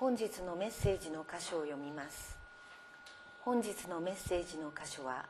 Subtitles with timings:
[0.00, 2.38] 本日のメッセージの箇所を読みます。
[3.42, 5.26] 本日のメッセージの箇所は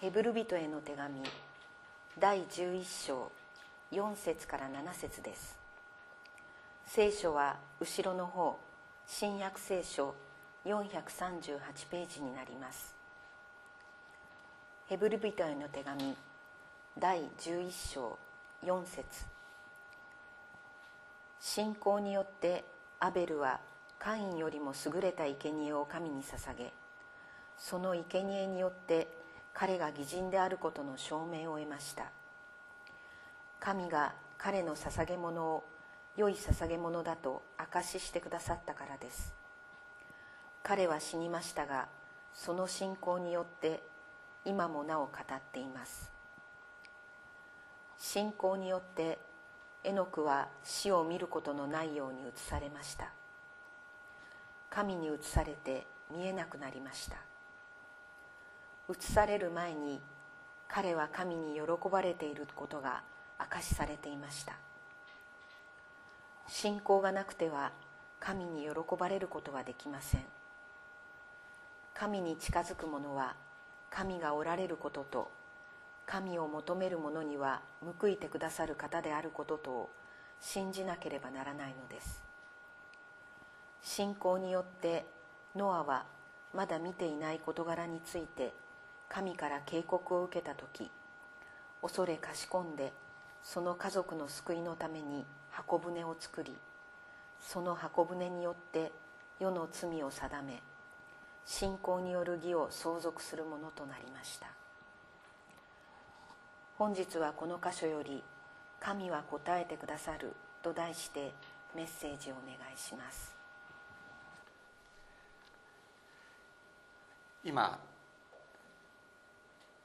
[0.00, 1.22] ヘブル人への手紙
[2.18, 3.30] 第11章
[3.92, 5.56] 4節から7節です。
[6.86, 8.58] 聖書は後ろの方
[9.06, 10.16] 新約聖書
[10.64, 12.96] 438ページになります。
[14.88, 16.16] ヘブル人への手紙
[16.98, 18.18] 第11章
[18.64, 19.04] 4節。
[21.38, 22.64] 信仰によって
[22.98, 23.60] アベルは
[23.98, 26.72] カインよりも優れた生贄を神に捧げ
[27.56, 29.08] その生贄によって
[29.52, 32.10] 彼が義人であることの証明を得ました。
[33.60, 35.64] 神が彼の捧げ物を
[36.16, 39.32] 良い捧げ物だと証ししてくださったからです。
[40.62, 41.88] 彼は死にましたが
[42.34, 43.82] その信仰によって
[44.44, 46.12] 今もなお語っています。
[47.96, 49.18] 信仰によって
[49.84, 53.12] エノクは死を見ることのないように移されました。
[54.74, 57.16] 神に移されて見えなくなりました。
[58.90, 60.00] 移される前に
[60.66, 63.02] 彼は神に喜ばれていることが
[63.38, 64.54] 明かしされていました。
[66.48, 67.70] 信仰がなくては
[68.18, 70.24] 神に喜ばれることはできません。
[71.94, 73.36] 神に近づく者は
[73.90, 75.30] 神がおられることと
[76.04, 77.62] 神を求める者には
[78.00, 79.90] 報いてくださる方であることとを
[80.40, 82.33] 信じなければならないのです。
[83.84, 85.04] 信仰によって
[85.54, 86.06] ノアは
[86.54, 88.54] まだ見ていない事柄について
[89.10, 90.90] 神から警告を受けた時
[91.82, 92.94] 恐れかしこんで
[93.42, 96.56] その家族の救いのために箱舟を作り
[97.40, 98.90] その箱舟によって
[99.38, 100.62] 世の罪を定め
[101.44, 104.46] 信仰による義を相続するものとなりました。
[106.78, 108.24] 本日はこの箇所より
[108.80, 111.34] 「神は答えてくださる」と題して
[111.74, 113.33] メッセージをお願いします。
[117.44, 117.78] 今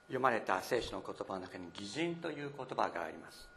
[0.07, 3.47] 読まれた聖書の言葉の中に「義人」という言葉があります。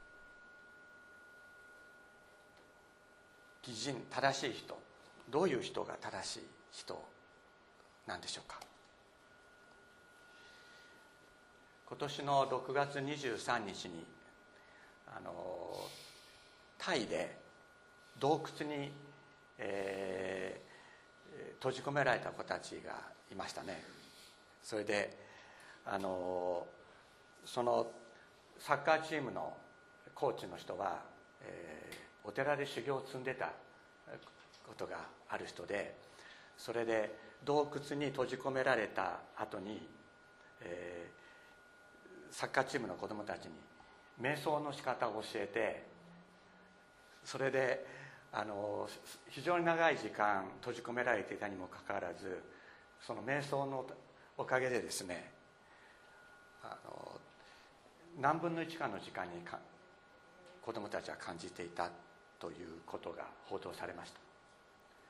[3.67, 4.79] 義人正しい人。
[5.31, 7.03] どういう人が正しい人
[8.07, 8.61] なんでしょうか？
[11.87, 14.05] 今年の6月23日に
[15.07, 15.89] あの
[16.77, 17.39] タイで
[18.19, 18.93] 洞窟に、
[19.59, 23.83] えー、閉じ込められた子たちがいましたね。
[24.63, 25.17] それで
[25.85, 26.67] あの
[27.45, 27.91] その
[28.59, 29.53] サッカーチームの
[30.15, 31.01] コーチの人は、
[31.43, 33.51] えー、お寺で修行を積んでた
[34.67, 34.99] ことが
[35.29, 35.97] ある人で
[36.57, 37.13] それで
[37.45, 39.89] 洞窟に閉じ込められた後に、
[40.61, 43.53] えー、サッカーチームの子供たちに
[44.21, 45.83] 瞑想の仕方を教えて
[47.25, 47.85] それで
[48.33, 48.89] あの
[49.29, 52.43] 非常に長い時間閉じ込められていたにもかかわらず
[53.07, 53.85] その瞑想の
[54.39, 55.31] おかげでですね
[56.63, 57.21] あの
[58.21, 59.59] 何分の1かの時間にか
[60.65, 61.91] 子供たちは感じていた
[62.39, 64.21] ということが報道されました。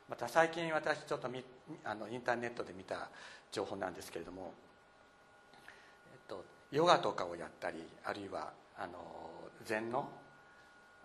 [0.08, 1.42] また最近私ちょっとみ
[1.84, 3.08] あのインターネットで見た
[3.50, 4.52] 情報なんですけれども、
[6.12, 8.92] えっと、ヨガとかをやったりあるいはあの
[9.64, 10.08] 禅の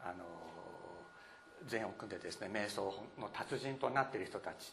[0.03, 0.25] あの
[1.67, 4.71] 禅を組んでですね瞑想の達人となっている人たち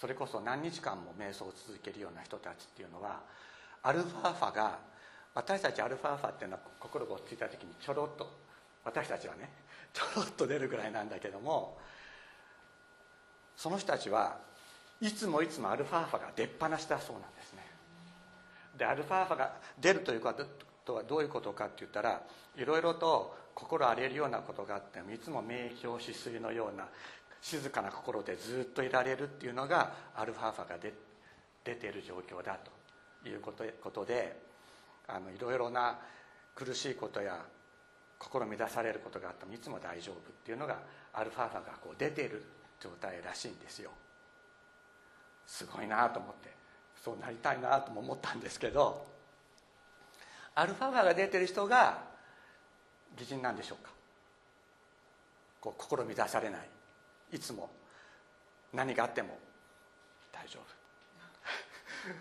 [0.00, 3.20] それこそ何日間も瞑想を続けるような人たちっていうのは
[3.82, 4.78] アルファーファが
[5.34, 8.28] 私たちアルファーファっていうのは心が落ち着いた時にちょろっと
[8.84, 9.50] 私たちはね
[9.92, 11.76] ちょろっと出るぐらいなんだけども
[13.56, 14.38] その人たちは
[15.00, 17.64] いつもいつもアルファーファが出っ放しだそうなんですね。
[18.76, 20.32] でアルファーファが出るというこ
[20.84, 22.22] とはどういうことかって言ったら
[22.56, 26.86] いろいろと心荒れるようなことがあってもいつも明鏡止水のような
[27.40, 30.92] 静かな心でずっといられるっていうのがアルファーファが出
[31.64, 32.58] 出ている状況だ
[33.22, 33.52] というこ
[33.90, 34.40] とで
[35.06, 35.98] あのいろいろな
[36.54, 37.44] 苦しいことや
[38.18, 40.78] 心乱されることがあってもいつも大丈夫っていうのが
[41.12, 42.42] アルファーファがこう出ている
[42.80, 43.90] 状態らしいんですよ。
[45.46, 46.50] すごいなと思って
[47.02, 49.06] そうなりたいなとも思ったんですけど
[50.54, 52.02] アルファーファが出てる人が
[53.18, 53.90] 義人なんでしょうか。
[55.60, 56.77] こう心乱されない。
[57.32, 57.70] いつも。
[58.72, 59.38] 何があっても。
[60.32, 60.64] 大丈夫。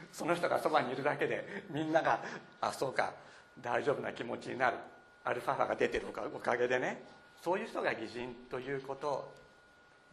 [0.12, 2.20] その人がそばにいるだけでみんなが
[2.62, 3.14] あそうか。
[3.62, 4.78] 大丈夫な気持ちになる。
[5.24, 7.04] アルファファが出てるおかげでね。
[7.42, 9.34] そういう人が義人ということ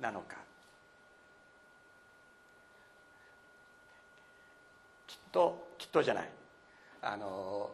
[0.00, 0.36] なのか。
[5.06, 6.30] きっときっとじゃない。
[7.02, 7.70] あの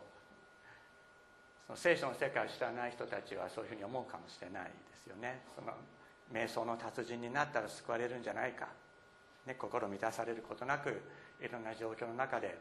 [1.66, 4.70] その聖書の世界を知らない人たちはそういうふうに思うかもしれないで
[5.02, 5.42] すよね。
[5.54, 5.72] その
[6.32, 8.68] 瞑想の達人になったら救われるんじゃないか、
[9.46, 11.00] ね、心満たされることなく
[11.40, 12.56] いろんな状況の中で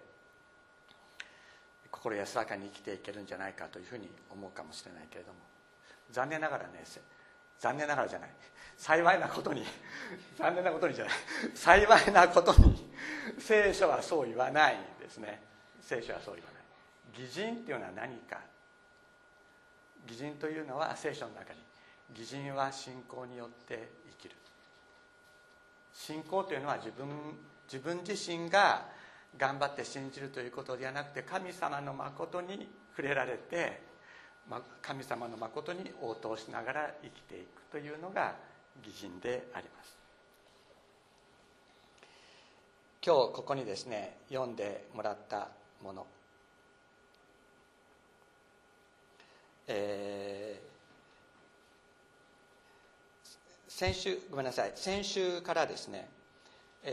[1.91, 5.39] 心安らかに生きていけるんじゃないかというふうに思うかもしれないけれども。
[6.11, 6.83] 残念ながらね
[7.59, 8.29] 残念ながらじゃない。
[8.77, 9.65] 幸いなことに
[10.37, 11.13] 残念なことにじゃない。
[11.53, 12.89] 幸いなことに
[13.37, 15.41] 聖書はそう言わないですね。
[15.81, 16.63] 聖書はそう言わない。
[17.13, 18.39] 偽人っていうのは何か。
[20.05, 21.59] 偽人というのは聖書の中に
[22.15, 23.89] 偽人は信仰によって
[24.21, 24.35] 生きる。
[25.93, 27.07] 信仰というのは自分
[27.71, 28.85] 自分自身が
[29.37, 33.81] 頑張って信じるということではなくて神様の誠に触れられて
[34.81, 38.33] 神様の誠に応答しながら生きていくというのが
[38.83, 39.97] 義人であります。
[43.05, 45.49] 今日ここにですね読んでもらった
[45.83, 46.07] もの。
[49.67, 50.68] えー、
[53.79, 56.09] 先週ごめんなさい先週からですね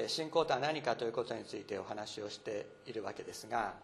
[0.06, 3.74] 信仰とは何かということについてお話をしているわけですが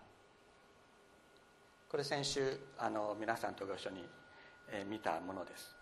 [1.90, 4.04] これ先週あの皆さんとご一緒に、
[4.70, 5.76] え見たものです。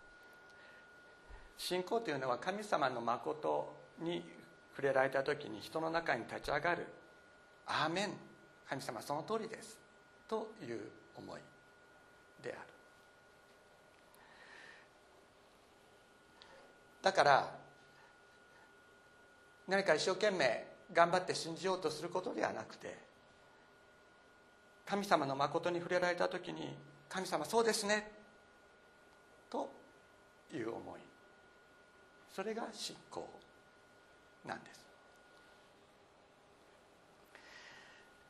[1.57, 4.25] 信仰というのは神様の誠に
[4.71, 6.87] 触れられた時に人の中に立ち上がる
[7.67, 8.17] 「アーメン
[8.67, 9.79] 神様その通りです」
[10.27, 11.41] という思い
[12.41, 12.80] である。
[17.01, 17.55] だから
[19.67, 22.97] 何か一生懸命頑張って信じようとすることではなくて
[24.85, 26.77] 神様の誠に触れられた時に
[27.07, 28.11] 「神様そうですね」
[29.49, 29.69] と
[30.53, 31.01] いう思い。
[32.33, 33.27] それが信仰
[34.45, 34.81] なんです。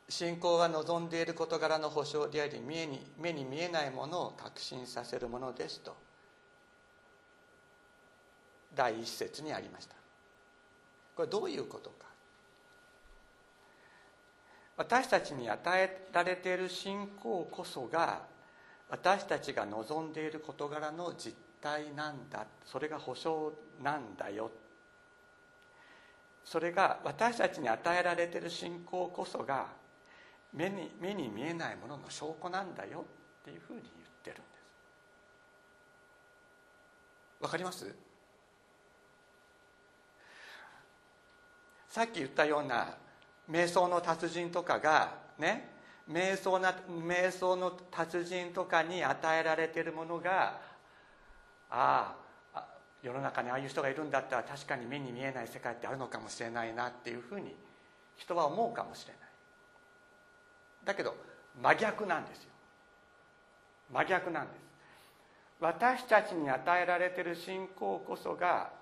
[0.10, 5.96] 信仰は望んでいる事柄の保証であり目に目に見えないものを確信させるものですと。
[8.76, 9.96] 第一節にありました。
[11.16, 12.06] これどういうことか。
[14.78, 18.22] 私たちに与えられている信仰こそが
[18.90, 22.46] 私たちが望んでいる事柄の実態なんだ。
[22.66, 23.54] それが保証
[23.84, 24.50] なんだよ。
[26.44, 29.68] それが私たちに与えられている信仰こそが
[30.54, 33.06] 目に目に見えないものの証拠なんだよ
[33.42, 33.94] っていうふうに言っ
[34.24, 34.44] てるんで
[37.40, 37.44] す。
[37.44, 37.96] わかります？
[41.92, 42.96] さっき言ったような
[43.50, 45.70] 瞑想の達人とかがね
[46.10, 50.58] 瞑想な瞑想の達人とかに与えられてるものが
[51.70, 52.16] あ
[52.54, 52.66] あ
[53.04, 57.54] 世の中にああいう人がいるんだったら確かに目に見えない世界ってあるのかもしれないなっていうふうに
[58.16, 59.22] 人は思うかもしれない。
[60.86, 61.14] だけど
[61.62, 62.52] 真逆なんですよ。
[63.92, 64.56] 真逆なんです。
[65.60, 68.81] 私たちに与えられてる信仰こそが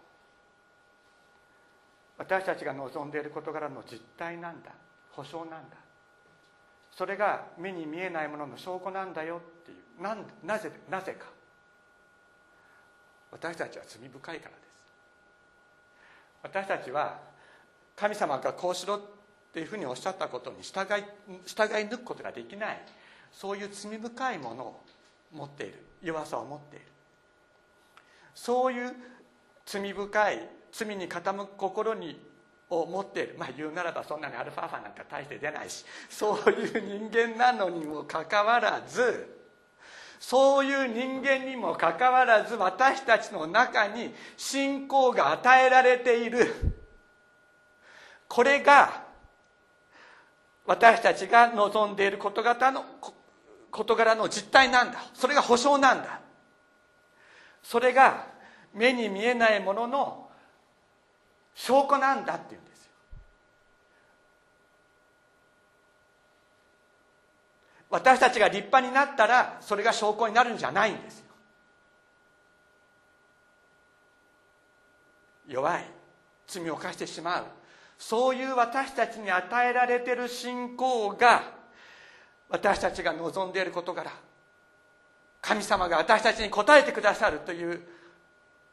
[2.19, 4.71] 私たちが望んでいる事柄の実態なんだ。
[5.11, 5.77] 保証なんだ。
[6.91, 10.03] それが目に見えないものの証拠なんだよっていう。
[10.03, 11.25] なんなぜなぜか。
[13.31, 14.59] 私たちは罪深いからです。
[16.43, 17.19] 私たちは
[17.95, 19.01] 神様がこうしろっ
[19.53, 21.03] ていうふうにおっしゃったことに従い
[21.45, 22.81] 従い抜くことができない。
[23.31, 24.83] そういう罪深いものを
[25.33, 25.85] 持っている。
[26.01, 26.85] 弱さを持っている。
[28.35, 28.93] そういう
[29.65, 32.19] 罪深い罪に傾く心に
[32.69, 33.35] を持っている。
[33.37, 35.85] まあ言うならばそんなにアルファーファなんか大して出ないし。
[36.09, 39.37] そういう人間なのにもかかわらず
[40.19, 46.53] そういう人間にもかかわらず私たちの中に信仰が与えられている。
[48.27, 49.03] これが
[50.65, 52.85] 私たちが望んでいる事柄の
[53.71, 54.99] 事柄の実態なんだ。
[55.13, 56.19] それが保証なんだ。
[57.63, 58.27] それが
[58.73, 60.28] 目に見えないものの
[61.59, 62.91] 証拠なんだっていうんですよ。
[67.89, 71.25] 私たちが立派になったらそれが証拠になるんじゃないんですよ。
[75.49, 75.85] 弱い。
[76.47, 77.45] 罪を犯してしまう。
[77.97, 81.43] そういう私たちに与えられてる信仰が
[82.47, 84.09] 私たちが望んでいる事柄
[85.41, 87.81] 神様が私たちに応えてくださるという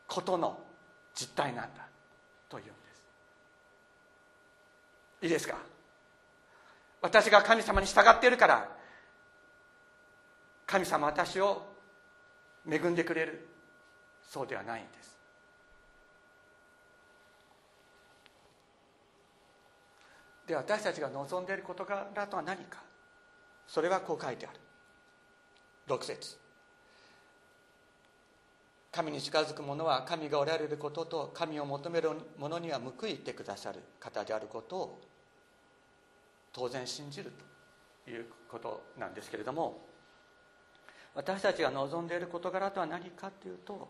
[0.06, 0.60] ことの
[1.14, 1.88] 実態なんだ
[2.48, 2.75] という。
[5.22, 5.56] いいですか？
[7.02, 8.68] 私が神様に従っているから
[10.66, 11.66] 神様私を
[12.68, 13.48] 恵んでくれる。
[14.28, 15.16] そうではないんです。
[20.48, 22.82] で私たちが望んでいる事柄とは何か？
[23.66, 24.58] それはこう書いてある。
[25.88, 26.36] 6節。
[28.96, 34.98] 神に近づく者は神がおられることと神を求める者には報いてくださる方であることを
[36.50, 37.30] 当然信じる
[38.06, 39.82] ということなんですけれども
[41.14, 43.86] 私たちが望んでいる事柄とは何かというと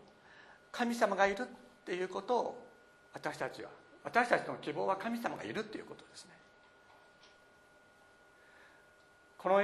[0.73, 1.47] 神様がいるっ
[1.85, 2.67] ていうことを
[3.15, 3.69] 私たちは
[4.03, 6.31] 私たちの希望は神様がいるっていうことですね。
[9.39, 9.63] この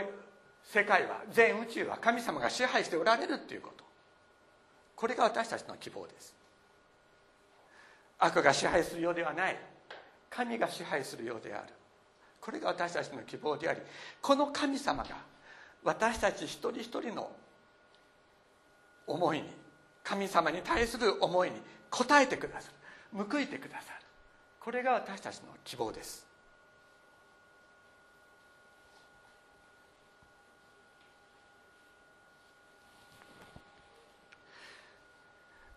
[0.63, 3.82] 世界は全宇宙は神様が支配しておられるっていうこと。
[5.03, 6.33] これが私たちの希望です。
[8.21, 9.59] 悪が支配するようではない。
[10.31, 11.73] 神が支配するようである。
[12.41, 13.81] これが私たちの希望であり
[14.21, 15.17] この神様が
[15.83, 17.33] 私たち一人一人の
[19.09, 19.49] 思いに
[20.05, 22.71] 神様に対する思いに応えてくださ
[23.13, 23.25] る。
[23.29, 24.07] 報いてくださる。
[24.61, 26.32] これが私たちの希望です。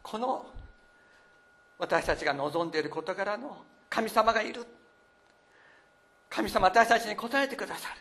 [0.06, 0.46] この
[1.80, 4.64] 私たちが望んでいる事柄の神様がいる。
[6.30, 7.96] 神様私たちに答えてくださる。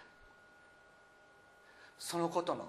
[1.99, 2.68] そのことの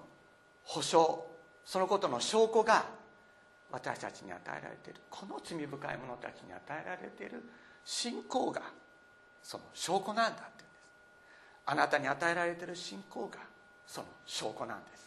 [0.64, 1.26] 保証
[1.66, 2.86] そのことの証拠が
[3.70, 5.00] 私たちに与えられている。
[5.10, 7.42] この罪深い者たちに与えられている。
[7.84, 8.62] 信仰が
[9.42, 10.66] その証拠なんだって言うんです。
[11.66, 13.40] あなたに与えられている信仰が
[13.86, 15.05] その証拠なんです。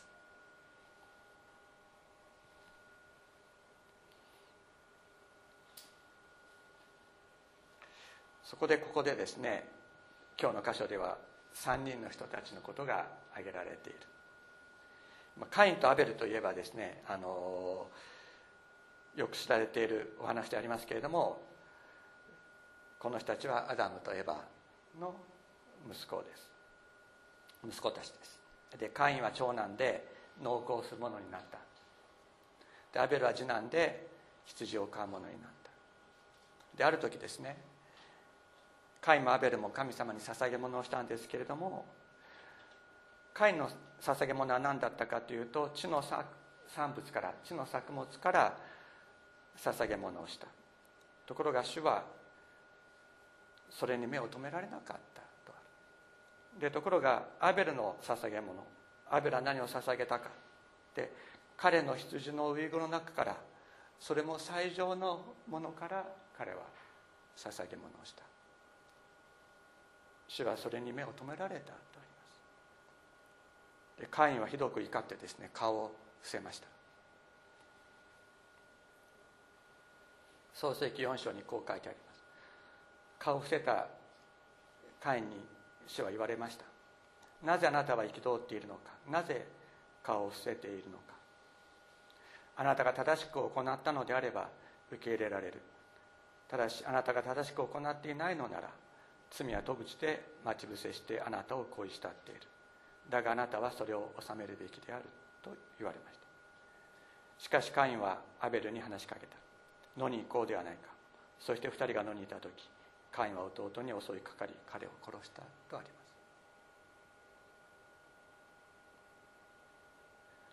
[8.50, 9.64] そこでここでですね
[10.42, 11.20] 今日の箇所では
[11.54, 14.00] 3人の人たちのことが挙げられている。
[15.40, 17.88] まカインとアベルといえばですねあの
[19.16, 21.40] よく知られているお話でありますけれども
[22.98, 24.44] この人たちはアダムとエバ
[25.00, 25.14] の
[25.88, 26.50] 息子です。
[27.68, 28.40] 息子たちです。
[28.80, 31.60] でカインは長男で農耕する者になった。
[32.94, 34.08] でアベルは次男で
[34.46, 35.70] 羊を飼う者になった。
[36.76, 37.69] である時ですね
[39.02, 41.86] カインもアベルも神様に捧げ物をしたんですけれども
[43.34, 43.70] カインの
[44.02, 48.58] 捧げ物は何だったかというと地の産物から地の作物から
[49.58, 50.48] 捧げ物をした。
[51.26, 52.04] ところが主は
[53.70, 55.54] それに目を留められなかったと。
[56.60, 58.66] でところがアベルの捧げ物
[59.10, 60.30] アベルは何を捧げたか
[60.96, 61.12] で
[61.56, 63.38] 彼の羊のウイグルの中から
[64.00, 66.06] それも最上のものから
[66.38, 66.58] 彼は
[67.38, 68.24] 捧げ物をした。
[70.30, 72.02] 主はそれに目を留められたとあり
[73.98, 74.02] ます。
[74.02, 76.68] でカインはひどく怒ってですね顔を伏せました。
[80.54, 82.24] 創世記4章にこう書いてあります。
[83.18, 83.88] 顔を伏せた
[85.02, 85.38] カインに
[85.88, 86.66] 主は言われました。
[87.44, 88.92] なぜあなたは憤っているのか。
[89.10, 89.48] なぜ
[90.04, 91.16] 顔を伏せているのか。
[92.58, 94.50] あなたが正しく行ったのであれば
[94.92, 95.62] 受け入れられる。
[96.48, 98.70] ただしあなたが正しく行っていないのなら
[99.32, 102.42] 罪は戸口で待ち伏せしてあなたを恋したっている。
[103.10, 105.06] だがあなたはそれを収めるべきである
[105.42, 106.26] と言われました。
[107.38, 109.38] しかしカインはアベルに話しかけた。
[109.98, 110.90] 野に行こうではないか。
[111.40, 112.70] そして二人が野にいた時
[113.12, 116.16] カインは弟に襲いかかり彼を殺したとあります。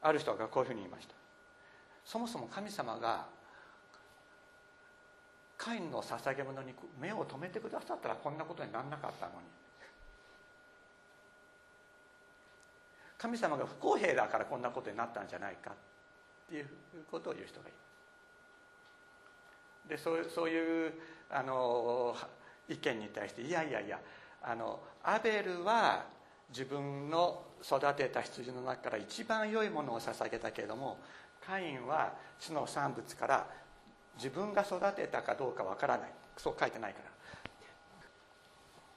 [0.03, 1.15] ある人がこういうふうに言いました。
[2.05, 3.27] そもそも神様が
[5.57, 9.39] カインの捧げ物に目を留めてくださったらこんなことにならなかったのに。
[13.19, 15.71] 神様が不公平だからこんなことになったんじゃないか。
[16.47, 16.67] っていう
[17.11, 17.79] ことを言う人がいま
[19.85, 20.93] すでそうそういう
[21.31, 22.15] あの
[22.69, 23.99] 意見に対していやいやいや
[24.43, 26.07] あのアベルは
[26.51, 30.99] 自分の育てた羊の中から一番良いものを捧げたけれども
[31.45, 33.47] カインは地の産物から
[34.17, 36.11] 自分が育てたかどうかわからない。
[36.37, 37.11] そう書いてないから。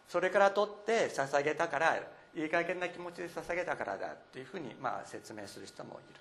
[0.07, 1.97] それから取って捧げたから
[2.35, 6.19] いい加減な気持ちで捧げたからだっていうふうにまあ説明する人もいる。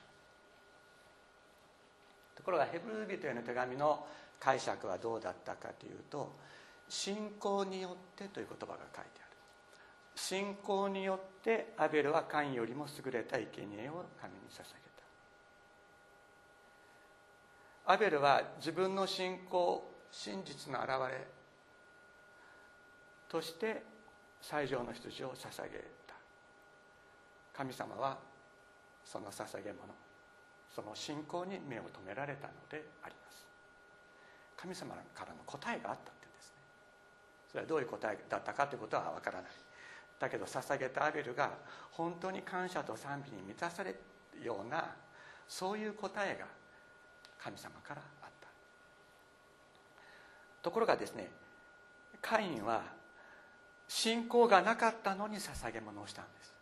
[2.37, 4.07] ところがヘブル人への手紙の
[4.39, 6.33] 解釈はどうだったかというと
[6.89, 9.29] 信仰によってという言葉が書いてある。
[10.15, 14.99] 信仰によってアベルはカインよりも優れた生贄を神に捧げた
[17.91, 21.27] アベルは自分の信仰真実の表れ
[23.31, 23.83] として
[24.43, 26.15] 最上の羊を捧げた。
[27.55, 28.19] 神様は
[29.07, 29.79] その捧げ物
[30.75, 33.47] その信仰に目を留められたのであります。
[34.55, 36.55] 神様からの答えがあったってですね。
[37.51, 39.51] それはどういう答えだったかということはわからない。
[40.21, 41.53] だけど捧げたアベルが
[41.93, 43.95] 本当に感謝と賛美に満たされ
[44.39, 44.95] るような
[45.49, 46.58] そういう答えが
[47.43, 48.49] 神様からあった。
[50.63, 51.31] ところがですね
[52.21, 52.83] カインは
[53.87, 56.55] 信仰がなかったのに捧げ物をしたんです。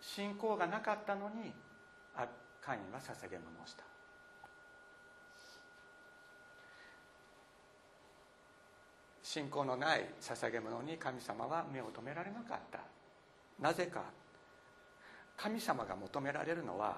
[0.00, 1.52] 信仰がなかったのに
[2.60, 3.84] カインは捧げ物をした。
[9.22, 12.80] 信仰のない捧げ物に神様は目を留められなかった。
[13.60, 14.04] なぜか。
[15.36, 16.96] 神様が求められるのは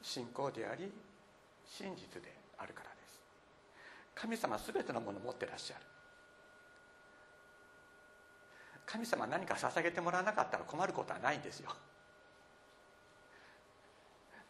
[0.00, 0.90] 信仰であり
[1.66, 3.20] 真実であるからです。
[4.14, 5.80] 神様全てのものを持ってらっしゃる。
[8.86, 11.70] 神様何か捧げてもらわなかったら困ることはないんですよ。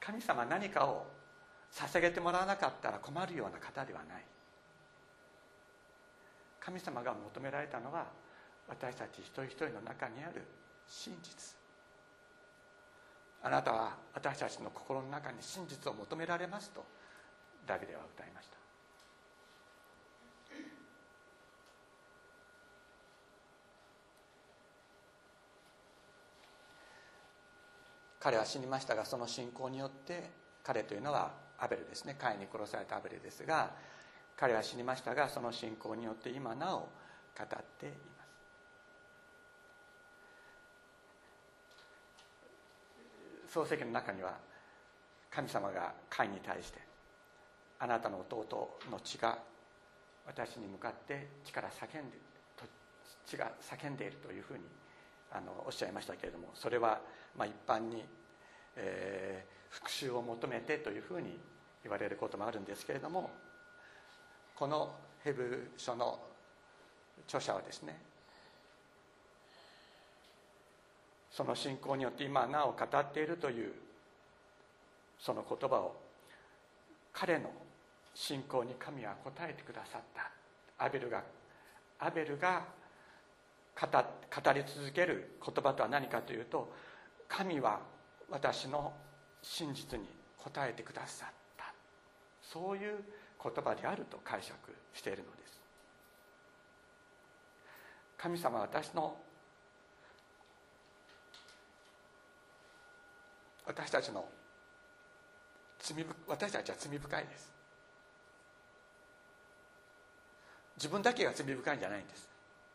[0.00, 1.06] 神様何かを
[1.72, 4.24] 捧げてもらわなかったら困るような方ではない。
[6.60, 8.06] 神様が求められたのは
[8.68, 10.42] 私たち一人一人の中にある
[10.86, 11.63] 真実。
[13.44, 16.82] あなたは私たちの心の中に真実を求められますと
[17.66, 18.56] ダビデは歌いました。
[28.18, 30.30] 彼は死にましたがその信仰によって
[30.62, 32.16] 彼というのはアベルですね。
[32.18, 33.72] カイに殺されたアベルですが
[34.36, 36.86] 彼は死にましたがその信仰によって今なお語
[37.44, 37.46] っ
[37.78, 38.13] ています。
[43.54, 44.34] 漱石の中には
[45.30, 46.80] 神様がカイに対して
[47.78, 49.38] あなたの弟の血が
[50.26, 52.18] 私に向かって血から叫んで
[53.26, 54.60] 血が叫んでいるというふうに
[55.32, 57.00] あのおっしゃいましたけれどもそれは
[57.36, 58.04] まあ一般に、
[58.76, 61.38] えー、復讐を求めてというふうに
[61.82, 63.30] 言われることもあるんですけれども
[64.54, 66.18] このヘブ書の
[67.26, 67.98] 著者はですね
[71.34, 73.72] その信仰によって今なお語っているという
[75.18, 75.96] その言葉を
[77.12, 77.50] 彼の
[78.14, 80.30] 信仰に神は応えてくださった。
[80.84, 81.22] アベルが
[81.98, 82.62] アベルが
[83.80, 86.72] 語り続ける言葉とは何かというと
[87.28, 87.80] 神は
[88.30, 88.92] 私の
[89.42, 90.06] 真実に
[90.38, 91.72] 応えてくださった。
[92.42, 92.98] そういう
[93.42, 94.54] 言葉であると解釈
[94.92, 95.60] しているのです。
[98.18, 99.16] 神様は私の
[103.66, 104.24] 私たちの
[105.80, 107.52] 罪私たちは罪深いです。
[110.76, 112.28] 自分だけが罪深いんじゃないんです。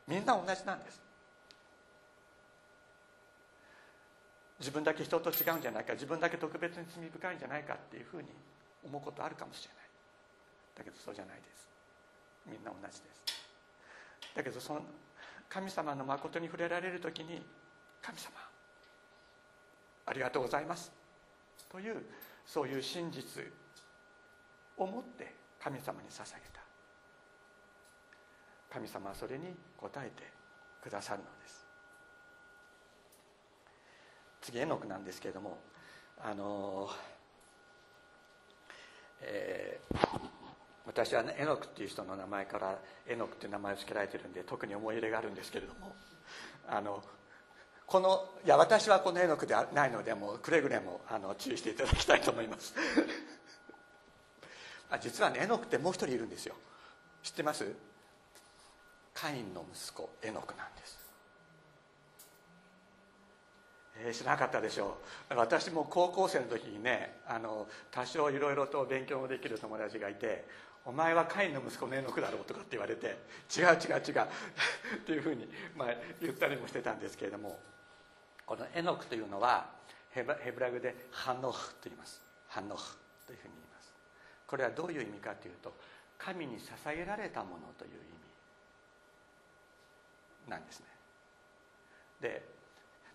[0.07, 1.01] みんな同じなんです。
[4.59, 5.93] 自分だけ人と違うんじゃないか。
[5.93, 8.29] 自分だけ特別に罪深いんじゃないかっていうふうに
[8.83, 9.89] 思うことあるかもしれない。
[10.77, 11.67] だけどそうじゃないです。
[12.45, 12.99] みんな同じです。
[14.35, 14.81] だけどその
[15.49, 17.45] 神様の誠に触れられる時に
[18.01, 18.31] 神様
[20.09, 20.91] ありがとうございます。
[21.71, 22.03] という
[22.45, 23.43] そういう真実
[24.77, 26.61] を持って神様に捧げた。
[28.71, 30.23] 神様はそれに応えて
[30.81, 31.65] くださるのです。
[34.41, 35.59] 次エノクなんですけれども
[36.17, 36.89] あの
[39.21, 40.07] えー、
[40.85, 45.93] 私は、ね、エノクっていう人の名前からエノクっていう名前を付けられてるんで特に思い入れがあるんですけれども
[46.67, 47.03] あの
[47.89, 52.75] このいや私はこのエノクではないのでもうくれぐれもあの注意していただきたいと思います。
[54.91, 56.53] あ実はねエノクってもう一人いるんですよ。
[57.23, 57.65] 知ってます？
[59.15, 60.97] カインの息子エノクなんです、
[63.97, 64.99] えー、知らなかったでしょ
[65.31, 65.35] う。
[65.35, 70.45] 私も高校生の時にねあの多少いろいろと勉強もできる友達がいて
[70.85, 73.17] 「お前はカインの息子のエノクだろう」とかって言われて
[73.53, 74.27] 「違う違う違う」
[74.95, 75.87] っていうふうに、まあ、
[76.21, 77.59] 言ったりもしてたんですけれども。
[78.49, 79.69] このエノクというのは
[80.09, 82.19] ヘブラグでハノフと言います。
[82.47, 83.93] ハノフというふうに言います。
[84.47, 85.71] これはどういう意味かというと
[86.17, 87.93] 神に捧げられたものという意
[90.47, 90.87] 味なんですね。
[92.21, 92.43] で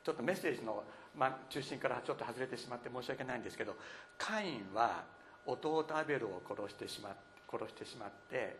[0.04, 0.84] ちょっとメッセージの、
[1.16, 3.74] ま、中心からちょっと外れてしまって申し訳ないんですけど
[4.16, 5.02] カインは
[5.46, 7.12] 弟アベルを殺してしま
[7.50, 8.56] 殺してしまって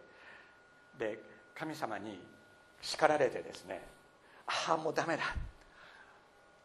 [0.98, 1.20] で
[1.54, 2.18] 神様に
[2.82, 3.80] 叱られてですね
[4.48, 5.22] ああもうダメだ。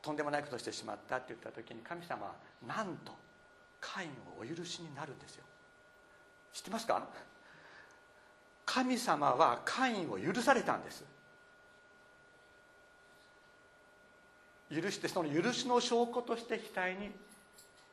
[0.01, 2.33] とんでもないことしてしまったって言った時に神様は
[2.65, 3.11] なんと
[3.81, 5.43] カインをお許しになるんですよ。
[6.53, 7.07] 知ってますか？
[8.65, 11.03] 神様はカインを許されたんです。
[14.71, 17.11] 許してその許しの証拠として額に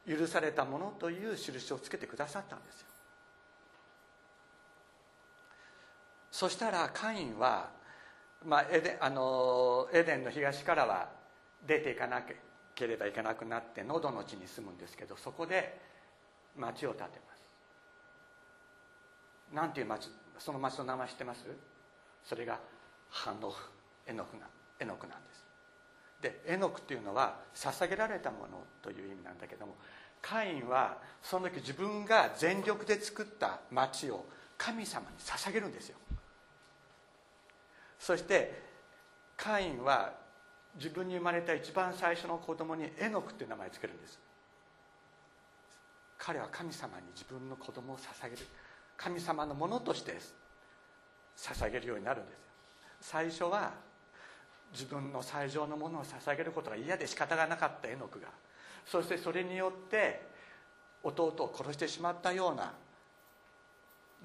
[0.07, 2.87] 許されたものという印をつけてくださったんですよ。
[6.31, 7.71] そしたらカインは、
[8.45, 11.16] まあ、エデあのエデンの東からは
[11.67, 12.23] 出ていかな
[12.75, 15.79] ければいけなくなって喉の地に住むんですけどそこで
[16.57, 17.35] 町を建てま
[19.51, 19.55] す。
[19.55, 21.41] なんていう町その町の名前知ってます？
[22.25, 22.59] それが
[23.11, 23.71] ハノフ
[24.07, 24.47] エノクな
[24.81, 25.45] エノクなんです。
[26.21, 29.75] でエノクっていうのは捧げられたものという意味なんだけども
[30.23, 34.27] カインはその時自分が全力で作った町を
[34.59, 35.97] 神様に捧げるんですよ。
[37.99, 38.63] そして
[39.37, 40.15] カインは
[40.77, 44.19] 自分に生まれた一番最初の子供にエノクっていう名前つけるんです。
[46.19, 48.47] 彼は神様に自分の子供を捧げる。
[48.97, 50.17] 神様のものとして
[51.37, 52.39] 捧げるようになるんです
[53.01, 53.73] 最初は
[54.73, 58.29] 自分の最上のものを捧げることが嫌で仕方がなかったエノクが
[58.85, 60.27] そしてそれによって
[61.03, 62.73] 弟を殺してしまったような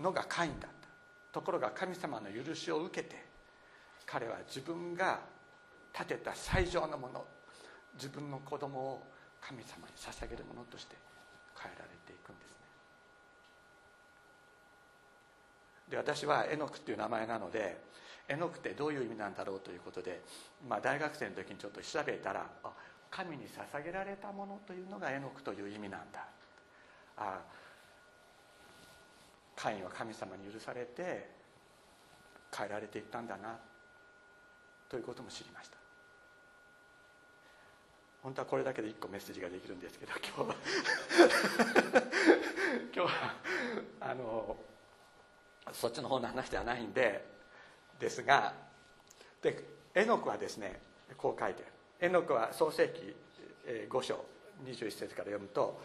[0.02, 0.82] のがカインだった。
[1.32, 3.24] ところが神様の許しを受けて
[4.06, 5.20] 彼は自分が
[5.93, 7.25] 立てた最上のもの
[7.95, 9.04] 自分の子供を
[9.41, 10.95] 神様に捧げるものとして
[11.58, 12.56] 変えられていくんですね。
[15.89, 17.82] で私はエノクっていう名前なので
[18.30, 20.21] エノクってどういう意味なんだろうということで、
[20.67, 22.71] まあ、大学生の時にちょっと調べたらあ
[23.10, 26.25] 神に捧げられたものというのがエノクという意味なんだ。
[27.17, 27.41] あ
[29.56, 31.30] カインは神様に許されて
[32.56, 33.60] 変えられていったんだな
[34.89, 35.81] ということも知りました。
[38.23, 40.55] 本当はこれだけで1個メッセージができるんですけど今日は。
[42.93, 43.36] 今日は
[43.99, 44.57] あの
[45.73, 47.25] そっちの方の話ではないんで
[47.99, 48.53] ですが
[49.41, 49.63] で
[49.95, 50.81] エノクはですね
[51.17, 51.63] こう書いて
[51.99, 53.15] エノクは創世紀
[53.89, 54.23] 5章
[54.65, 55.79] 21節から読むと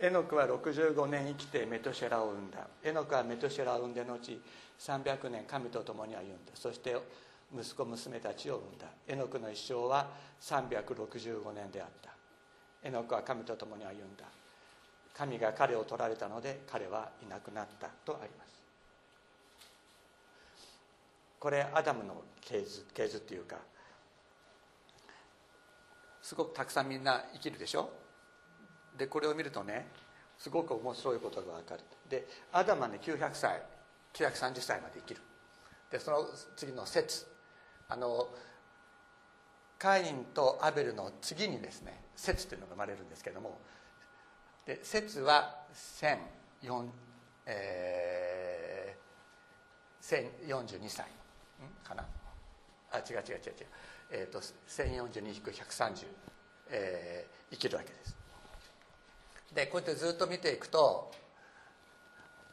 [0.00, 2.66] エノクは65年生きてメトシェラを生んだ。
[2.82, 4.40] エノクはメトシェラを生んで後
[4.80, 6.52] 300年神と共に歩んだ。
[6.54, 6.96] そして
[7.54, 8.86] 息子娘たちを生んだ。
[9.06, 10.08] エノクの一生は
[10.40, 12.10] 365年であった。
[12.82, 14.24] エノクは神と共に歩んだ。
[15.14, 18.52] 神が彼を取られたので彼はいなくなったとあります。
[21.38, 23.56] これアダムの系図系図っていうか
[26.22, 27.90] すごくたくさんみんな生きるでしょ？
[28.96, 29.88] でこれを見るとね
[30.38, 31.80] すごく面白いことが分かる。
[32.08, 33.60] でアダムはね900歳
[34.14, 35.20] 930歳まで生きる。
[35.90, 37.26] でその次の節
[37.88, 38.28] あの
[39.78, 43.58] カインとアベルの次にですね節というのが生まれるんですけども
[44.66, 45.56] で節は
[46.00, 46.88] 1042
[50.88, 51.06] 歳
[51.84, 52.04] かな。
[52.92, 53.66] あ違う違う違う違う、
[54.10, 56.06] えーと、1042-130、
[56.70, 58.14] えー、生きるわけです。
[59.54, 61.10] でこうやってずっと見ていくと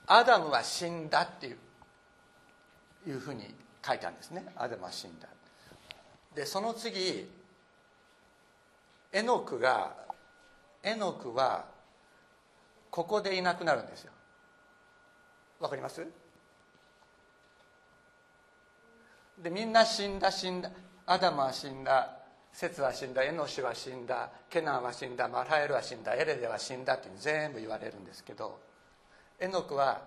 [0.08, 1.58] アダムは死んだっていう
[3.08, 3.54] いうふうに
[3.90, 4.46] 書いたんですね。
[4.56, 5.28] アダムは死んだ。
[6.36, 7.28] でその次
[9.12, 9.96] エノクが
[10.84, 11.66] エノクは
[12.92, 14.12] ここでいなくなるんですよ。
[15.60, 16.06] わかります？
[19.40, 20.70] でみんな死んだ死んだ。
[21.08, 22.18] アダムは死んだ。
[22.54, 23.24] セツは死んだ。
[23.24, 24.30] エノシは死んだ。
[24.50, 25.28] ケナンは死んだ。
[25.28, 26.14] マラエルは死んだ。
[26.14, 26.96] エレデは死んだ。
[26.96, 28.60] って全部言われるんですけど
[29.40, 30.02] エノクは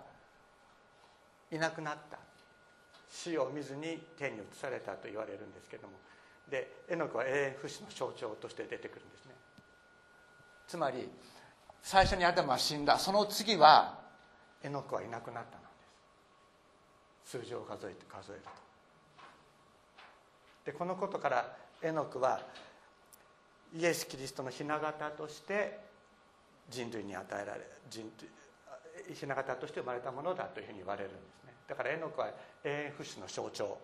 [1.50, 2.18] いなくなった。
[3.12, 5.94] 死を見ずに天に移されたと言われるんですけども。
[6.48, 9.34] でエノクは永遠不死の象徴として出てくるんですね。
[10.66, 11.10] つまり
[11.82, 12.98] 最初にアダムは死んだ。
[12.98, 14.00] その次は
[14.62, 15.68] エノクはいなくなったなんで
[17.26, 17.38] す。
[17.38, 18.50] 数字を数えて数えると。
[20.64, 22.40] でこのことからエノクは
[23.74, 25.80] イエス・キリストの雛形として
[26.70, 28.10] 人類に与えられ人
[29.14, 31.41] 雛形として生まれたものだというふうに言われるんです。
[31.68, 32.30] だからエノクは
[32.64, 33.78] 永遠不死の象徴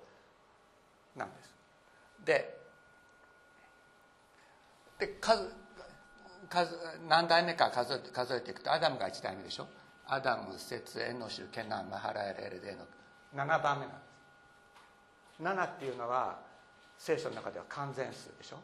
[1.17, 1.55] なんです。
[2.25, 2.59] で
[4.99, 5.55] で数
[6.49, 6.77] 数
[7.09, 9.69] 何代目か数えて数えていくとアダムが1代目でしょ？
[10.07, 12.87] アダムセツエノシュケナンマハラエレレデノ。
[13.35, 14.03] 7番目なんで
[15.37, 15.43] す。
[15.43, 16.39] 7っていうのは
[16.99, 18.59] 聖書の中では完全数でしょ？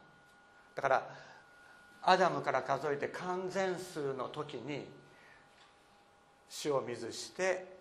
[0.74, 1.09] だから
[2.03, 4.88] アダムから数えて完全数の時に
[6.48, 7.79] 死を見ずして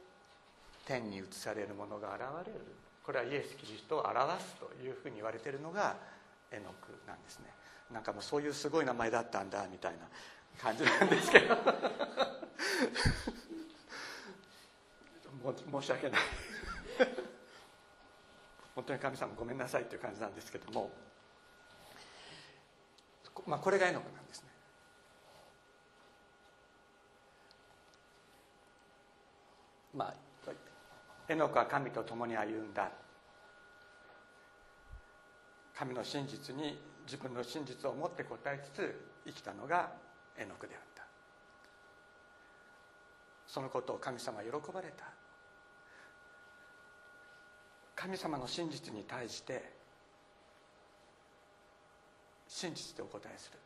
[0.86, 2.60] 天に移されるものが現れる。
[3.04, 5.96] これはイエス・キリストを表すというふうに言われているのが
[6.52, 7.46] エノクなんですね。
[7.92, 10.00] なんかもうそういうすごい名前だったんだみたいな
[10.62, 11.58] 感じなんですけど。
[15.44, 16.22] 申し訳ない。
[18.76, 20.90] 本当に神様ごめんなさいという感じなんですけども、
[23.46, 24.50] まあ、これがエノクなんですね。
[29.94, 30.23] まあ
[31.34, 32.92] エノクは神と共に歩んだ。
[35.76, 39.90] 神の真実に自分の真実を持って答えつつ生きたのが
[40.38, 41.04] エノクであった。
[43.48, 45.06] そのことを神様は喜ばれた。
[47.96, 49.74] 神様の真実に対して
[52.48, 53.58] 真実でお答えする。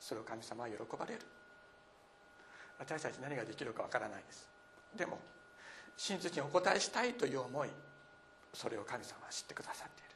[0.00, 1.20] それを神様は喜ばれる。
[2.76, 4.48] 私たち何ができるかわからないです。
[4.96, 5.20] でも
[5.96, 7.68] 真実にお答えしたいという思い
[8.52, 10.14] それを神様は知ってくださっている。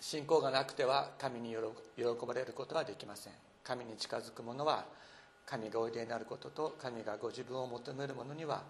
[0.00, 1.54] 信仰がなくては神に
[1.96, 3.32] 喜ばれることはできません。
[3.64, 4.86] 神に近づく者は
[5.44, 8.62] 神がおいでになることと神がご自分を求める者には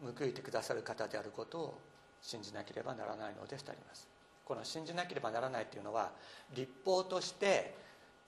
[0.00, 1.78] 報いてくださる方であることを
[2.20, 4.06] 信じなければならないのですとあります。
[4.44, 6.12] この信じなければならないというのは
[6.54, 7.74] 立法として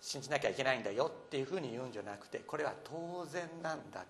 [0.00, 4.04] 信じなきゃいけないんだよっていうふうに言うんじゃなくてこれは当然なんだ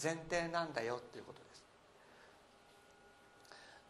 [0.00, 1.64] 前提なんだよっていうことです。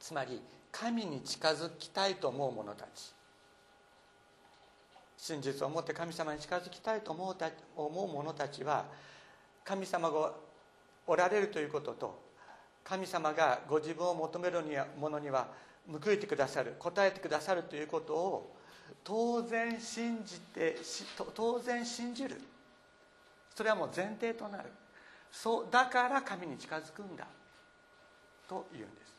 [0.00, 0.40] つまり
[0.72, 3.12] 神に近づきたいと思う者たち。
[5.20, 8.86] 真実を持って神様に近づきたいと思うた思う者たちは
[9.64, 10.32] 神様が
[11.06, 12.22] おられるということと
[12.82, 14.62] 神様がご自分を求める
[14.98, 15.48] 者には
[15.86, 18.56] 報いてくださる答えてくださるということを
[19.04, 20.76] 当然信じて
[21.34, 22.40] 当然信じる。
[23.54, 24.70] それはもう前提となる。
[25.30, 27.26] そうだから神に近づくんだ。
[28.48, 29.14] と言うんです。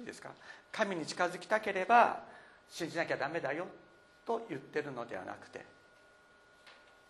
[0.00, 0.30] いいですか？
[0.72, 2.22] 神に近づきたければ
[2.68, 3.66] 信じなきゃダメだよ。
[4.24, 5.64] と言ってるのではなくて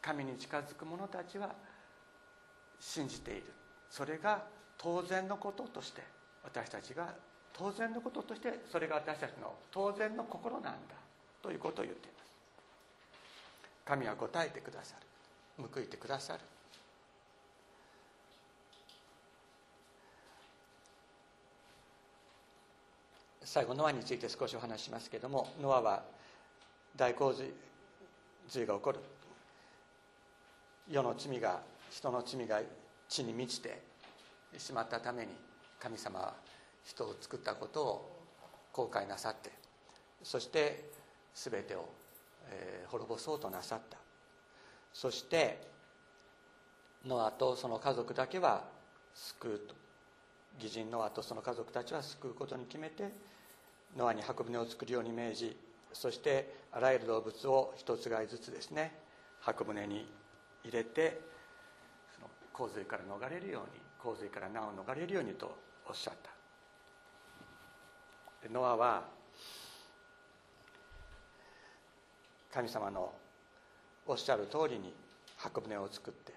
[0.00, 1.50] 神に近づく者たちは
[2.80, 3.42] 信じている。
[3.90, 4.42] それが
[4.78, 6.02] 当然のこととして
[6.42, 7.12] 私たちが
[7.52, 10.70] 当然のこととしてそれが私たちの当然の心なんだ。
[11.42, 12.30] ということを言っています。
[13.84, 14.94] 神は答えてくださ
[15.58, 15.64] る。
[15.72, 16.40] 報いてくださる。
[23.42, 26.04] 最後ノアについて少しお話しますけれどもノアは
[26.94, 27.34] 大洪
[28.48, 29.00] 水が起こる。
[30.88, 32.60] 世の罪が人の罪が
[33.08, 33.80] 地に満ちて
[34.56, 35.32] しまったために
[35.78, 36.34] 神様は
[36.84, 38.26] 人を作ったことを
[38.72, 39.50] 後悔なさって
[40.22, 40.90] そして
[41.34, 41.88] 全てを、
[42.48, 43.98] えー、滅ぼそうとなさった。
[44.92, 45.60] そして
[47.06, 48.64] ノアとその家族だけは
[49.14, 49.74] 救うと。
[50.58, 53.10] 義人ノアとその家族たちは救うことに決めて
[53.96, 55.56] ノアに箱舟を作るように命じ
[55.92, 58.92] そしてあらゆる動物を一つ買いずつですね
[59.40, 60.06] 箱舟に
[60.64, 61.20] 入れて
[62.14, 65.56] その洪水から逃れるように洪水から難を逃れるようにと
[65.88, 66.30] おっしゃった。
[68.50, 69.04] ノアは
[72.52, 73.12] 神様の
[74.06, 74.92] おっしゃる通りに
[75.36, 76.32] 箱舟を作って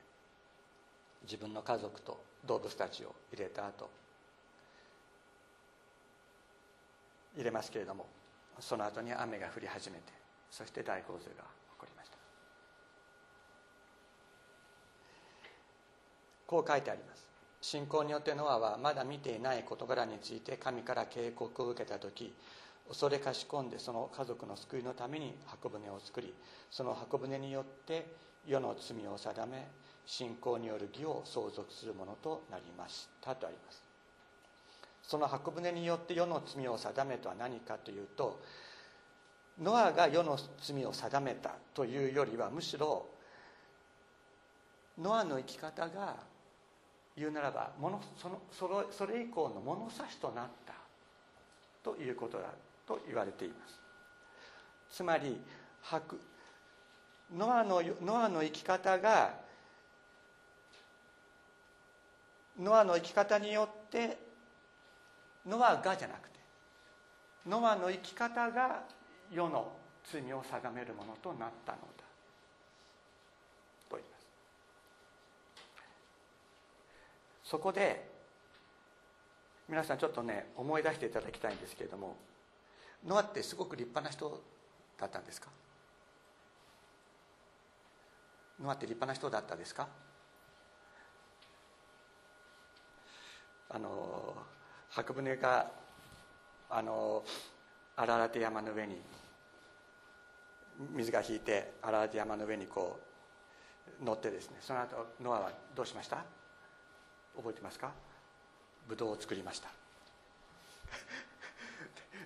[1.24, 3.90] 自分の家族と動物たちを入れた後
[7.36, 8.06] 入れますけれども
[8.60, 10.04] その後に雨が降り始めて
[10.52, 12.18] そして大洪水が起こりました。
[16.46, 17.24] こう書いてあります。
[17.62, 22.34] 信仰によってノアはまだ見ていない事柄について神から警告を受けた時
[22.88, 26.34] 恐れかし込んでその家族の救いのために箱舟を作り
[26.70, 28.08] その箱舟によって
[28.46, 29.68] 世の罪を定め
[30.06, 33.82] 信仰による義を相続するものとなりましたとあります。
[35.02, 38.40] その箱舟によって世の罪を定めとは何かというと
[39.62, 43.06] ノアが世の罪を定めたというよりはむしろ
[44.98, 46.16] ノアの生き方が
[47.16, 50.74] 言うならばものそのそれそれ以降の物差しとなった
[51.84, 52.46] ということだ。
[52.88, 53.80] と言われています。
[54.90, 55.42] つまり
[57.36, 59.34] ノアのノアの生き方が
[62.60, 64.18] ノアの生き方によって
[65.48, 66.40] ノアがじゃなくて
[67.48, 68.84] ノアの生き方が
[69.32, 69.72] 世の
[70.04, 71.84] 罪を定めるものとなったのだ
[73.90, 74.28] と言います。
[77.44, 78.12] そこで
[79.68, 82.16] 皆さんちょっとね思い出していただきたいんですけれども
[83.06, 84.42] ノアってすごく立派な人
[85.00, 85.50] だったんですか？
[88.62, 89.88] ノアって立派な人だったですか？
[93.70, 94.36] あの
[94.90, 95.72] 箱舟が
[96.70, 97.24] あの
[97.96, 99.02] 荒々山の上に
[100.92, 103.00] 水が引いて荒々山の上にこ
[104.02, 106.24] う乗ってですねその後ノアはどうしました？
[107.36, 107.92] 覚えてますか？
[108.88, 109.70] ブドウを作りました。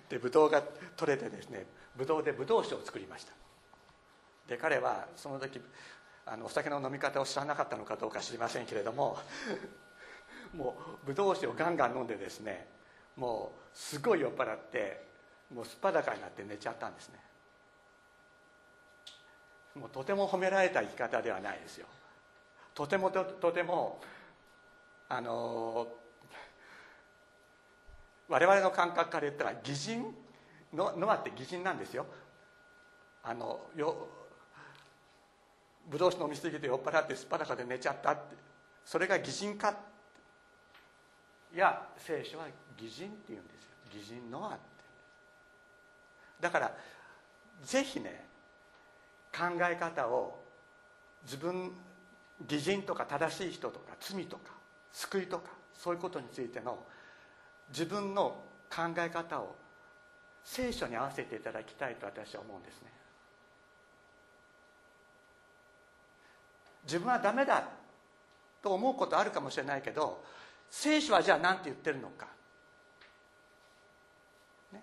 [0.08, 0.62] でブドウが
[0.96, 1.66] 取れてですね
[1.96, 3.32] ブドウでブドウ酒を作りました。
[4.48, 5.60] で彼はその時
[6.24, 9.18] あのお酒の飲み方を知らなかったのかどうか知りませんけれども
[10.54, 12.68] もうブドウ酒をガンガン飲んでですね
[13.16, 15.06] もうすごい酔っ払って
[15.52, 17.18] もうすっぱだかになって寝ちゃったんですね。
[19.74, 21.86] もうとても褒められた生き方ではないですよ。
[22.74, 24.00] とてもととても
[25.08, 25.88] あの
[28.28, 30.14] 我々の感覚から言ったら擬人
[30.74, 32.06] ノノアって擬人なんですよ。
[33.22, 34.08] あのよ
[35.88, 38.36] ブドウ酒飲みすぎて酔っ払ってすっぱだかで寝ちゃったって。
[38.84, 39.74] それが擬人か
[41.54, 43.68] いや聖書は擬人って言うんですよ。
[43.92, 44.58] 擬人ノアって。
[46.40, 46.76] だから
[47.62, 48.26] ぜひね
[49.32, 50.38] 考え方を
[51.24, 51.72] 自分
[52.46, 54.52] 偽人とか正しい人とか罪とか
[54.92, 56.78] 救いとかそういうことについての
[57.70, 59.54] 自分の考え方を
[60.44, 62.92] 聖書に合わせていただきたいと私は思うんですね。
[66.84, 67.68] 自分はダメだ
[68.62, 70.24] と思うことあるかもしれないけど
[70.70, 72.26] 聖書はじゃあ何て言ってるのか、
[74.72, 74.82] ね、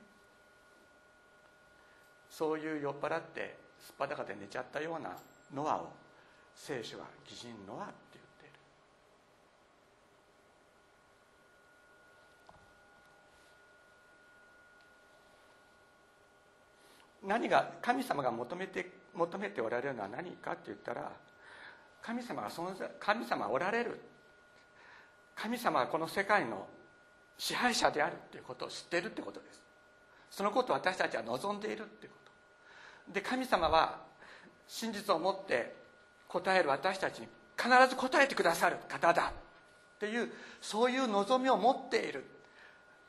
[2.29, 5.15] そういう酔っ払ってすっぱだかで寝ちゃったような
[5.53, 5.93] ノアを
[6.55, 8.53] 聖書は偽人ノアって言っている
[17.25, 21.11] 何が神様が求めて求めておられるのは何かって言ったら
[22.01, 23.99] 神様が存在神様おられる。
[25.35, 26.67] 神様はこの世界の
[27.37, 29.61] 支配者であるっていうことを知っているってことです。
[30.31, 32.17] そのことを私たちは望んでいるっていうこ
[33.07, 33.13] と。
[33.13, 33.99] で神様は
[34.67, 35.75] 真実を持って
[36.27, 39.33] 答える私たちに必ず答えてくださる方だ
[39.95, 42.25] っていうそういう望みを持っている。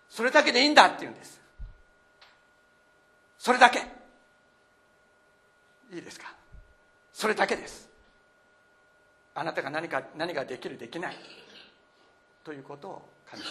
[0.08, 1.40] それだけでいいんだっていうんです。
[3.38, 4.05] それだけ。
[5.96, 6.26] いいですか？
[7.10, 7.88] それだけです。
[9.34, 11.16] あなたが何か何ができるできない。
[12.44, 13.48] ということを神様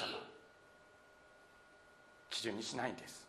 [2.30, 3.28] 基準にしないんです。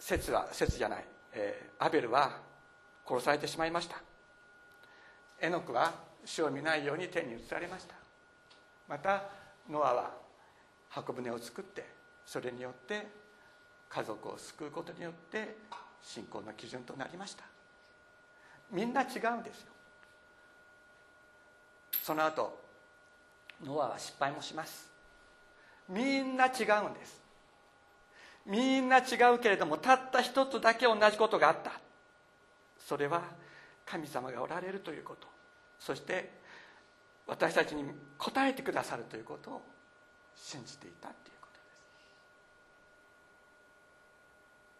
[0.00, 2.40] 説は説じゃない、えー、アベルは
[3.06, 3.96] 殺されてしまいました。
[5.40, 7.94] エノクは死を見ないように天に移されました。
[8.88, 9.22] また
[9.70, 10.10] ノアは
[10.88, 11.86] 箱舟を作って
[12.26, 13.06] それによって
[13.88, 15.56] 家族を救うことによって
[16.02, 17.44] 信仰の基準となりました。
[18.70, 19.72] みんな違うんですよ。
[22.02, 22.58] その後
[23.64, 24.90] ノアは失敗もします。
[25.88, 27.20] みんな違うんです。
[28.46, 29.02] みんな違
[29.34, 31.72] うけれどもたった一つだけ同じことがあった。
[32.78, 33.22] それは
[33.86, 35.28] 神様がおられるということ。
[35.78, 36.30] そして
[37.26, 37.84] 私たちに
[38.18, 39.62] 答えてくださるということを
[40.34, 41.64] 信じていたということで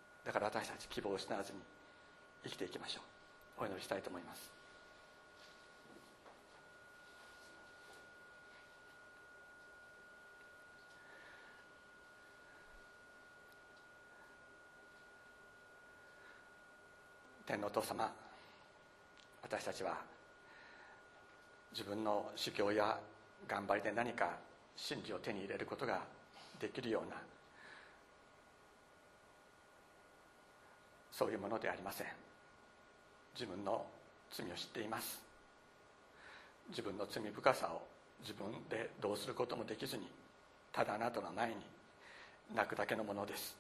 [0.09, 1.59] すだから私たち希望を失わずに
[2.45, 3.01] 生きていきましょ
[3.59, 3.65] う。
[3.65, 4.53] お祈りしたいと思います。
[17.45, 18.11] 天のお父様
[19.43, 19.99] 私たちは
[21.73, 22.99] 自分の修行や
[23.47, 24.39] 頑張りで何か
[24.77, 26.01] 真理を手に入れることが
[26.61, 27.17] できるような
[31.23, 32.07] そういうものでありません。
[33.39, 33.87] 自分の
[34.33, 35.23] 罪を知っています。
[36.71, 37.83] 自分の罪深さを
[38.23, 40.09] 自分でどうすることもできずに
[40.73, 41.55] ただあなたの前に
[42.53, 43.57] 泣くだけのものです。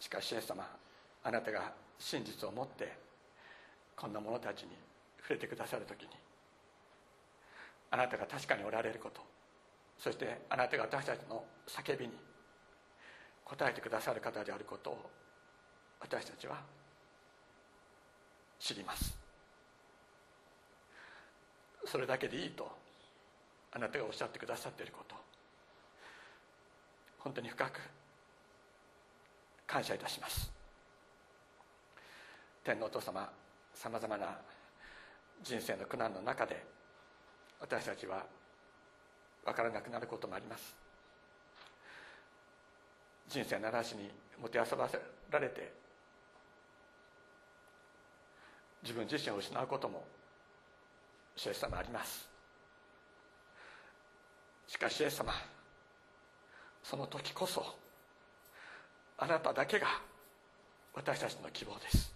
[0.00, 0.66] しかしイエス様
[1.22, 2.92] あなたが真実を持って
[3.94, 4.70] こんな者たちに
[5.22, 6.08] 触れてくださる時に
[7.92, 9.20] あなたが確かにおられること
[9.96, 12.14] そしてあなたが私たちの叫びに
[13.50, 15.10] 答えてくださる方であることを
[16.00, 16.60] 私たちは
[18.58, 19.16] 知ります。
[21.86, 22.70] それだけでいいと
[23.72, 25.14] あなたがおっしゃってくださっていること。
[27.18, 27.80] 本当に深く
[29.66, 30.50] 感謝いたします。
[32.64, 33.30] 天皇お父様
[33.74, 34.38] さまざまな
[35.42, 36.64] 人生の苦難の中で
[37.60, 38.24] 私たちは
[39.44, 40.74] 分からなくなることもあります。
[43.28, 45.72] 人生の嵐にもてあそばせられて
[48.82, 50.04] 自分自身を失うことも
[51.36, 52.28] イエス様あります。
[54.66, 55.32] しかしイエス様
[56.82, 57.64] その時こそ
[59.18, 59.86] あなただけが
[60.94, 62.14] 私たちの希望です。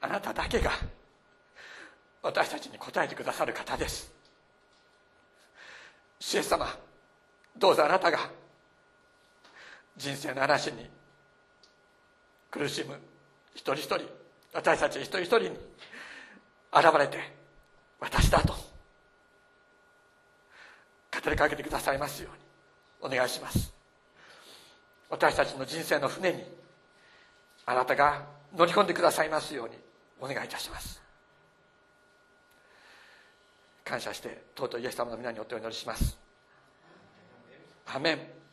[0.00, 0.70] あなただけが
[2.22, 4.12] 私たちに答えてくださる方です。
[6.34, 6.66] イエス様
[7.56, 8.30] どうぞあなたが
[9.96, 10.90] 人生の嵐に
[12.50, 12.98] 苦しむ
[13.54, 14.23] 一人一人
[14.54, 15.48] 私たち一人一人に
[16.72, 17.18] 現れて
[18.00, 18.58] 私だと語
[21.30, 22.30] りかけてくださいますよ
[23.02, 23.74] うにお願いします。
[25.10, 26.44] 私たちの人生の船に
[27.66, 28.24] あなたが
[28.56, 29.74] 乗り込んでくださいますように
[30.20, 31.02] お願いいたします。
[33.84, 36.18] 感謝してとうとうイエス様の皆によってお祈りします。
[37.86, 38.43] アメン。